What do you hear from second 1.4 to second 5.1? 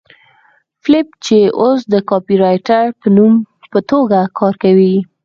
اوس د کاپيرایټر په توګه کار کوي